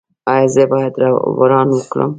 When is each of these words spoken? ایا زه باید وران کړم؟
ایا 0.33 0.47
زه 0.53 0.63
باید 0.71 0.93
وران 1.39 1.69
کړم؟ 1.91 2.09